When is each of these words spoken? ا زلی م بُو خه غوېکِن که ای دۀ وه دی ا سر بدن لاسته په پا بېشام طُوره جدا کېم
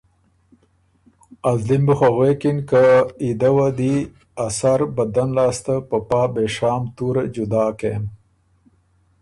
ا 1.49 1.51
زلی 1.63 1.77
م 1.79 1.83
بُو 1.85 1.93
خه 1.99 2.09
غوېکِن 2.15 2.57
که 2.69 2.83
ای 3.21 3.29
دۀ 3.39 3.49
وه 3.55 3.67
دی 3.77 3.95
ا 4.45 4.47
سر 4.57 4.79
بدن 4.95 5.29
لاسته 5.37 5.75
په 5.89 5.97
پا 6.07 6.21
بېشام 6.33 6.81
طُوره 6.95 7.23
جدا 7.35 7.65
کېم 7.79 8.03